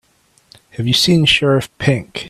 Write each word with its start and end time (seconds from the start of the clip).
Have 0.71 0.87
you 0.87 0.93
seen 0.95 1.25
Sheriff 1.25 1.69
Pink? 1.77 2.17